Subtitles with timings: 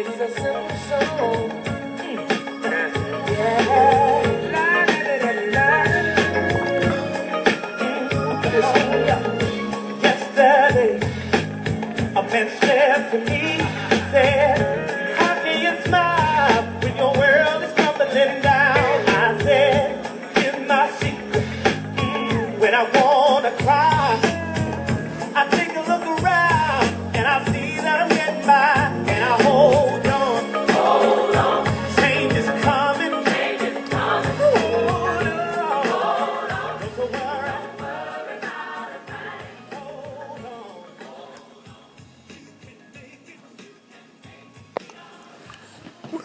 [0.00, 1.57] It's a simple song.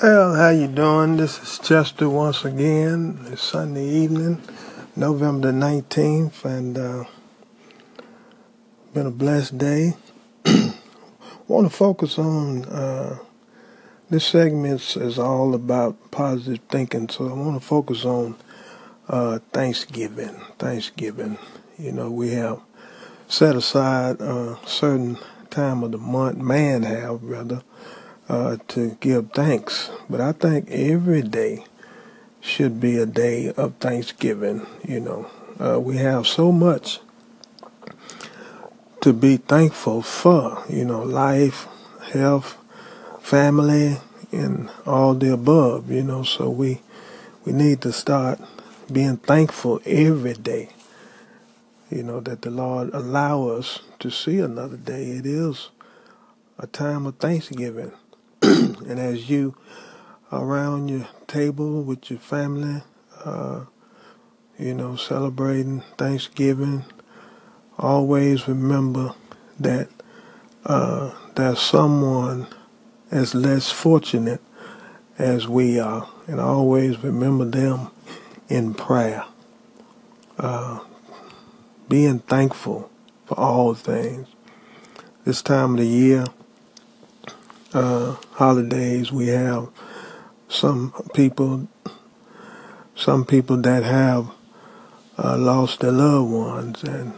[0.04, 1.16] Well, how you doing?
[1.16, 3.26] This is Chester once again.
[3.32, 4.42] It's Sunday evening,
[4.98, 7.06] November the 19th, and uh,
[8.94, 9.94] been a blessed day.
[11.48, 13.20] want to focus on uh,
[14.10, 18.36] this segment is all about positive thinking, so I want to focus on
[19.08, 20.36] uh, Thanksgiving.
[20.60, 21.38] Thanksgiving.
[21.80, 22.60] You know, we have
[23.30, 25.18] set aside a certain
[25.50, 27.62] time of the month, man have rather,
[28.30, 29.90] uh, to give thanks.
[30.10, 31.66] But I think every day
[32.42, 34.66] should be a day of Thanksgiving.
[34.88, 37.00] You know, uh, we have so much
[39.02, 40.64] to be thankful for.
[40.70, 41.68] You know, life,
[42.12, 42.58] health,
[43.22, 43.98] family,
[44.32, 45.92] and all the above.
[45.92, 46.82] You know, so we
[47.46, 48.40] we need to start
[48.92, 50.70] being thankful every day.
[51.90, 55.12] You know that the Lord allow us to see another day.
[55.12, 55.70] It is
[56.58, 57.92] a time of Thanksgiving,
[58.90, 59.56] and as you
[60.30, 62.82] around your table with your family,
[63.24, 63.62] uh,
[64.60, 66.84] you know, celebrating Thanksgiving,
[67.80, 69.16] always remember
[69.60, 69.88] that
[70.66, 72.48] uh, there's someone
[73.12, 74.42] as less fortunate
[75.18, 77.92] as we are, and always remember them
[78.50, 79.24] in prayer.
[80.38, 80.80] Uh,
[81.88, 82.90] being thankful
[83.26, 84.28] for all things.
[85.24, 86.26] This time of the year,
[87.74, 89.70] uh, holidays, we have
[90.48, 91.68] some people,
[92.96, 94.30] some people that have
[95.18, 97.14] uh, lost their loved ones, and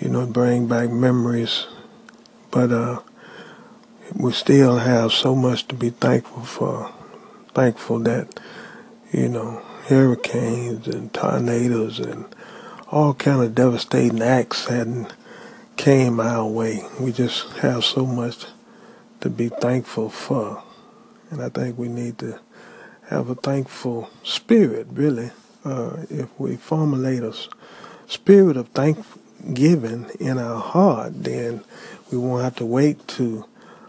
[0.00, 1.66] you know, bring back memories.
[2.50, 3.00] But uh,
[4.14, 6.92] we still have so much to be thankful for.
[7.54, 8.38] Thankful that
[9.12, 12.26] you know hurricanes and tornadoes and
[12.88, 15.12] all kind of devastating acts hadn't
[15.76, 16.82] came our way.
[17.00, 18.46] We just have so much
[19.26, 20.62] to be thankful for,
[21.30, 22.38] and I think we need to
[23.10, 24.86] have a thankful spirit.
[24.92, 25.32] Really,
[25.64, 27.34] uh, if we formulate a
[28.06, 31.64] spirit of thanksgiving in our heart, then
[32.12, 33.46] we won't have to wait to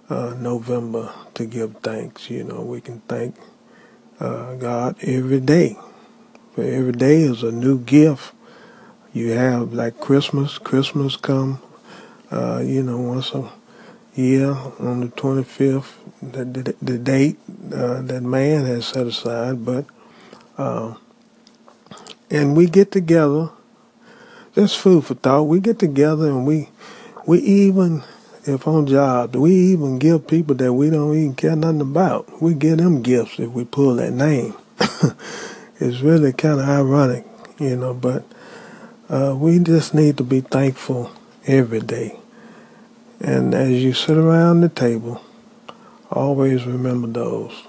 [0.09, 2.31] uh, November to give thanks.
[2.31, 3.35] You know, we can thank
[4.19, 5.77] uh, God every day.
[6.55, 8.33] For every day is a new gift.
[9.13, 10.57] You have like Christmas.
[10.57, 11.61] Christmas come,
[12.31, 13.51] uh, you know, once a
[14.17, 17.37] year on the 25th, the, the, the date
[17.73, 19.63] uh, that man has set aside.
[19.63, 19.85] But
[20.57, 20.95] uh,
[22.29, 23.49] and we get together.
[24.55, 25.43] Just food for thought.
[25.43, 26.69] We get together and we
[27.25, 28.03] we even
[28.45, 32.41] if on jobs we even give people that we don't even care nothing about.
[32.41, 34.55] We give them gifts if we pull that name.
[35.79, 37.25] it's really kind of ironic,
[37.59, 37.93] you know.
[37.93, 38.25] But
[39.09, 41.11] uh, we just need to be thankful
[41.45, 42.17] every day.
[43.19, 45.21] And as you sit around the table,
[46.11, 47.63] always remember those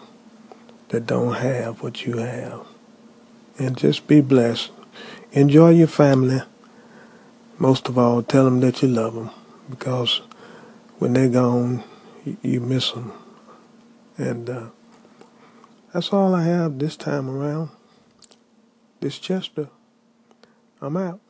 [0.89, 2.67] that don't have what you have.
[3.59, 4.71] And just be blessed.
[5.33, 6.43] Enjoy your family.
[7.59, 9.31] Most of all, tell them that you love them
[9.69, 10.21] because
[10.99, 11.83] when they're gone,
[12.43, 13.13] you miss them.
[14.17, 14.67] And uh,
[15.93, 17.71] that's all I have this time around.
[19.01, 19.69] This Chester.
[20.81, 21.21] I'm out.